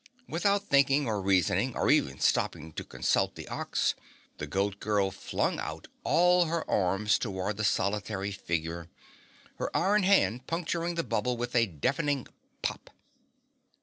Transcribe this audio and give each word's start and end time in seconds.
Without 0.27 0.63
thinking 0.67 1.05
or 1.05 1.21
reasoning, 1.21 1.77
or 1.77 1.91
even 1.91 2.19
stopping 2.19 2.73
to 2.73 2.83
consult 2.83 3.35
the 3.35 3.47
Ox, 3.49 3.93
the 4.39 4.47
Goat 4.47 4.79
Girl 4.79 5.11
flung 5.11 5.59
out 5.59 5.87
all 6.03 6.45
her 6.45 6.67
arms 6.67 7.19
toward 7.19 7.57
the 7.57 7.63
solitary 7.63 8.31
figure, 8.31 8.89
her 9.57 9.69
iron 9.77 10.01
hand 10.01 10.47
puncturing 10.47 10.95
the 10.95 11.03
bubble 11.03 11.37
with 11.37 11.55
a 11.55 11.67
deafening 11.67 12.25
pop. 12.63 12.89